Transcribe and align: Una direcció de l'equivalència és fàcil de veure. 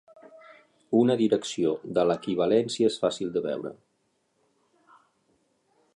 Una 0.99 1.17
direcció 1.19 1.73
de 1.99 2.05
l'equivalència 2.11 2.91
és 2.93 2.97
fàcil 3.05 3.31
de 3.35 3.47
veure. 3.47 3.75